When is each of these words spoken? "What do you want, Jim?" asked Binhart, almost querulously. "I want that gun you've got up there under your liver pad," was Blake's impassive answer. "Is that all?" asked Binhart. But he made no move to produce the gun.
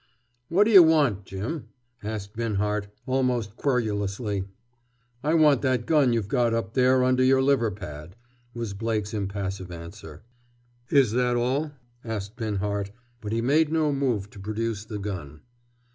"What 0.49 0.63
do 0.63 0.71
you 0.71 0.81
want, 0.81 1.25
Jim?" 1.25 1.67
asked 2.01 2.33
Binhart, 2.35 2.87
almost 3.05 3.55
querulously. 3.55 4.45
"I 5.23 5.35
want 5.35 5.61
that 5.61 5.85
gun 5.85 6.11
you've 6.11 6.27
got 6.27 6.55
up 6.55 6.73
there 6.73 7.03
under 7.03 7.23
your 7.23 7.39
liver 7.43 7.69
pad," 7.69 8.15
was 8.55 8.73
Blake's 8.73 9.13
impassive 9.13 9.69
answer. 9.71 10.23
"Is 10.89 11.11
that 11.11 11.35
all?" 11.35 11.73
asked 12.03 12.35
Binhart. 12.35 12.89
But 13.21 13.31
he 13.31 13.41
made 13.43 13.71
no 13.71 13.93
move 13.93 14.27
to 14.31 14.39
produce 14.39 14.85
the 14.85 14.97
gun. 14.97 15.41